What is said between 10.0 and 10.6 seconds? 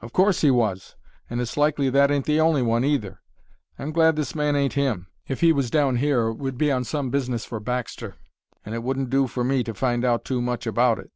out too